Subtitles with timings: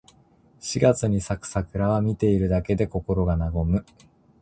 [0.59, 3.85] 四月に咲く桜は、見ているだけで心が和む。